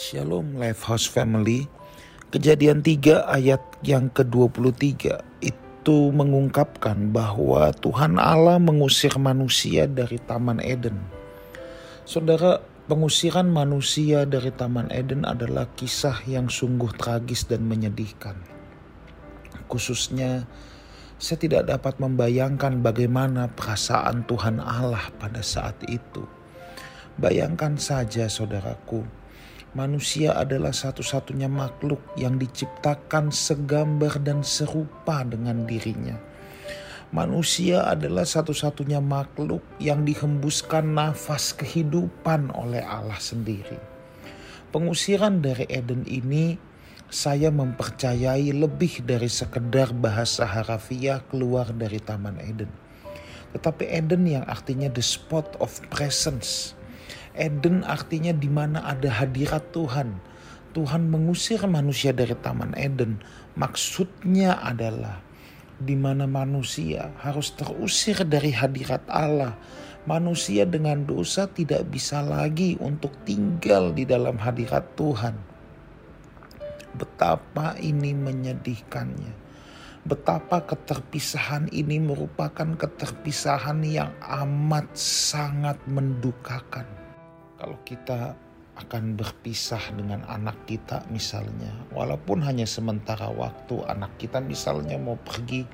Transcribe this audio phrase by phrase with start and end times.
[0.00, 1.68] Shalom Lifehouse Family.
[2.32, 4.96] Kejadian 3 ayat yang ke-23
[5.44, 10.96] itu mengungkapkan bahwa Tuhan Allah mengusir manusia dari Taman Eden.
[12.08, 18.40] Saudara, pengusiran manusia dari Taman Eden adalah kisah yang sungguh tragis dan menyedihkan.
[19.68, 20.48] Khususnya
[21.20, 26.24] saya tidak dapat membayangkan bagaimana perasaan Tuhan Allah pada saat itu.
[27.20, 29.19] Bayangkan saja saudaraku,
[29.76, 36.18] manusia adalah satu-satunya makhluk yang diciptakan segambar dan serupa dengan dirinya.
[37.10, 43.78] Manusia adalah satu-satunya makhluk yang dihembuskan nafas kehidupan oleh Allah sendiri.
[44.70, 46.54] Pengusiran dari Eden ini
[47.10, 52.70] saya mempercayai lebih dari sekedar bahasa harafiah keluar dari Taman Eden.
[53.58, 56.78] Tetapi Eden yang artinya the spot of presence
[57.34, 60.18] Eden artinya di mana ada hadirat Tuhan.
[60.70, 63.22] Tuhan mengusir manusia dari Taman Eden.
[63.54, 65.22] Maksudnya adalah
[65.78, 69.54] di mana manusia harus terusir dari hadirat Allah.
[70.10, 75.34] Manusia dengan dosa tidak bisa lagi untuk tinggal di dalam hadirat Tuhan.
[76.98, 79.38] Betapa ini menyedihkannya.
[80.02, 86.99] Betapa keterpisahan ini merupakan keterpisahan yang amat sangat mendukakan
[87.60, 88.32] kalau kita
[88.80, 95.68] akan berpisah dengan anak kita misalnya walaupun hanya sementara waktu anak kita misalnya mau pergi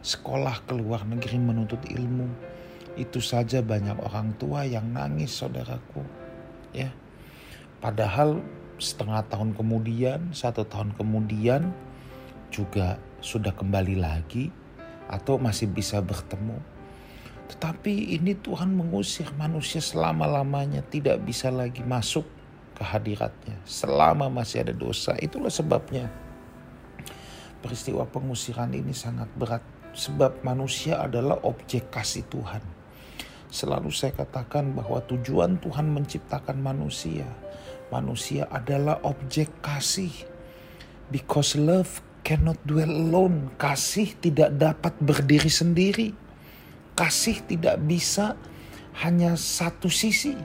[0.00, 2.26] sekolah ke luar negeri menuntut ilmu
[2.96, 6.00] itu saja banyak orang tua yang nangis saudaraku
[6.72, 6.88] ya.
[7.80, 8.40] Padahal
[8.80, 11.72] setengah tahun kemudian satu tahun kemudian
[12.52, 14.48] juga sudah kembali lagi
[15.08, 16.56] atau masih bisa bertemu
[17.50, 22.24] tetapi ini Tuhan mengusir manusia selama-lamanya tidak bisa lagi masuk
[22.72, 23.58] ke hadiratnya.
[23.66, 25.14] Selama masih ada dosa.
[25.20, 26.08] Itulah sebabnya
[27.60, 29.62] peristiwa pengusiran ini sangat berat.
[29.92, 32.64] Sebab manusia adalah objek kasih Tuhan.
[33.52, 37.28] Selalu saya katakan bahwa tujuan Tuhan menciptakan manusia.
[37.92, 40.08] Manusia adalah objek kasih.
[41.12, 43.52] Because love cannot dwell alone.
[43.60, 46.21] Kasih tidak dapat berdiri sendiri
[46.92, 48.36] Kasih tidak bisa
[49.00, 50.36] hanya satu sisi.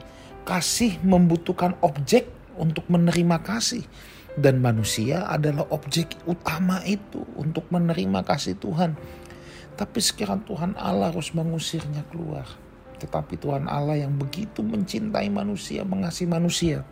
[0.48, 3.84] Kasih membutuhkan objek untuk menerima kasih.
[4.38, 8.94] Dan manusia adalah objek utama itu untuk menerima kasih Tuhan.
[9.74, 12.46] Tapi sekarang Tuhan Allah harus mengusirnya keluar.
[12.98, 16.82] Tetapi Tuhan Allah yang begitu mencintai manusia, mengasihi manusia.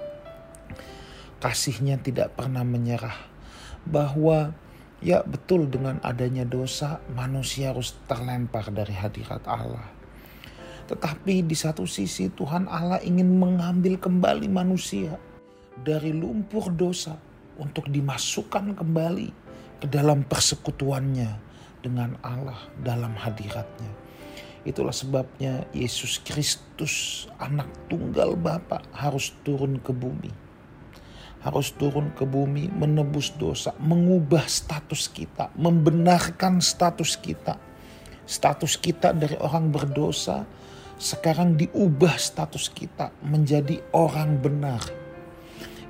[1.42, 3.14] Kasihnya tidak pernah menyerah.
[3.86, 4.54] Bahwa
[5.04, 9.84] Ya betul dengan adanya dosa manusia harus terlempar dari hadirat Allah.
[10.88, 15.20] Tetapi di satu sisi Tuhan Allah ingin mengambil kembali manusia
[15.76, 17.18] dari lumpur dosa
[17.60, 19.28] untuk dimasukkan kembali
[19.84, 21.30] ke dalam persekutuannya
[21.84, 23.92] dengan Allah dalam hadiratnya.
[24.64, 30.45] Itulah sebabnya Yesus Kristus anak tunggal Bapa harus turun ke bumi
[31.46, 37.54] harus turun ke bumi, menebus dosa, mengubah status kita, membenarkan status kita.
[38.26, 40.42] Status kita dari orang berdosa
[40.98, 44.82] sekarang diubah status kita menjadi orang benar.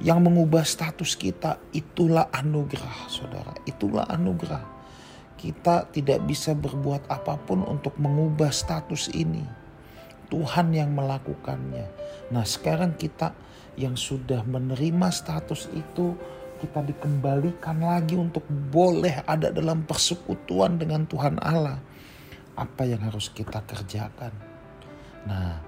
[0.04, 3.56] Yang mengubah status kita itulah anugerah, saudara.
[3.64, 4.60] Itulah anugerah.
[5.40, 9.65] Kita tidak bisa berbuat apa pun untuk mengubah status ini.
[10.26, 11.86] Tuhan yang melakukannya.
[12.34, 13.34] Nah, sekarang kita
[13.76, 16.16] yang sudah menerima status itu
[16.56, 21.78] kita dikembalikan lagi untuk boleh ada dalam persekutuan dengan Tuhan Allah.
[22.56, 24.32] Apa yang harus kita kerjakan?
[25.28, 25.60] Nah,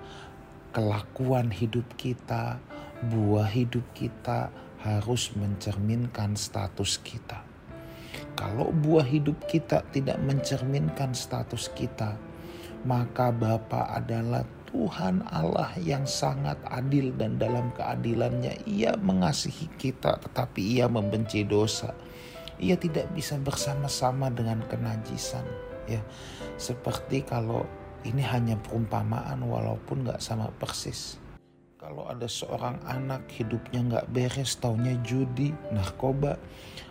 [0.72, 2.56] kelakuan hidup kita,
[3.04, 4.48] buah hidup kita
[4.80, 7.44] harus mencerminkan status kita.
[8.38, 12.14] Kalau buah hidup kita tidak mencerminkan status kita,
[12.88, 20.80] maka Bapa adalah Tuhan Allah yang sangat adil dan dalam keadilannya ia mengasihi kita tetapi
[20.80, 21.92] ia membenci dosa.
[22.56, 25.44] Ia tidak bisa bersama-sama dengan kenajisan
[25.84, 26.00] ya.
[26.56, 27.68] Seperti kalau
[28.08, 31.20] ini hanya perumpamaan walaupun nggak sama persis.
[31.76, 36.40] Kalau ada seorang anak hidupnya nggak beres, taunya judi, narkoba,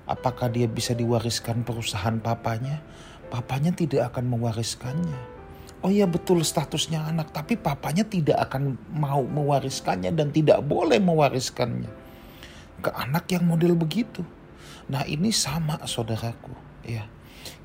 [0.06, 2.86] apakah dia bisa diwariskan perusahaan papanya?
[3.28, 5.37] Papanya tidak akan mewariskannya
[5.86, 11.92] oh ya betul statusnya anak, tapi papanya tidak akan mau mewariskannya dan tidak boleh mewariskannya
[12.82, 14.22] ke anak yang model begitu.
[14.88, 16.54] Nah ini sama saudaraku
[16.86, 17.06] ya.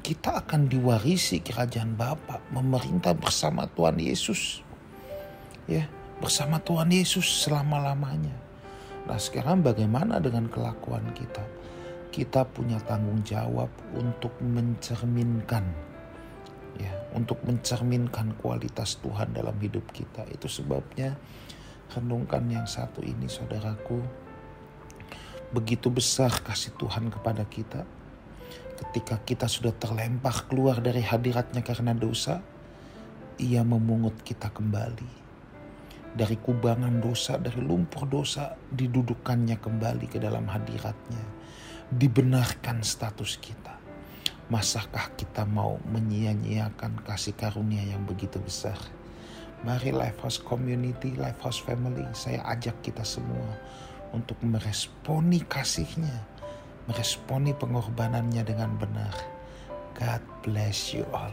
[0.03, 4.59] Kita akan diwarisi kerajaan Bapa, memerintah bersama Tuhan Yesus.
[5.70, 5.87] Ya,
[6.19, 8.35] bersama Tuhan Yesus selama-lamanya.
[9.06, 11.43] Nah sekarang bagaimana dengan kelakuan kita?
[12.11, 15.92] Kita punya tanggung jawab untuk mencerminkan
[16.79, 20.25] ya, untuk mencerminkan kualitas Tuhan dalam hidup kita.
[20.31, 21.17] Itu sebabnya
[21.93, 24.01] renungkan yang satu ini saudaraku.
[25.53, 27.85] Begitu besar kasih Tuhan kepada kita.
[28.83, 32.41] Ketika kita sudah terlempar keluar dari hadiratnya karena dosa,
[33.37, 35.23] ia memungut kita kembali
[36.13, 41.25] dari kubangan dosa, dari lumpur dosa, didudukannya kembali ke dalam hadiratnya.
[41.89, 43.72] Dibenarkan status kita.
[44.52, 48.76] Masakah kita mau menyia-nyiakan kasih karunia yang begitu besar?
[49.64, 53.56] Mari Lifehouse Community, Lifehouse Family, saya ajak kita semua
[54.12, 56.28] untuk meresponi kasihnya,
[56.84, 59.16] meresponi pengorbanannya dengan benar.
[59.96, 61.32] God bless you all.